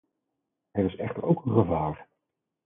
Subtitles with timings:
[0.71, 2.07] Er is echter ook een gevaar.